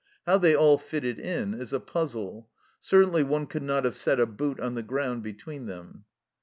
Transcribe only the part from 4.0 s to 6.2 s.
a boot on the ground between them.